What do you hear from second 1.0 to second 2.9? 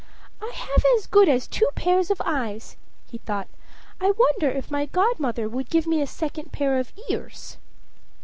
good as two pairs of eyes,"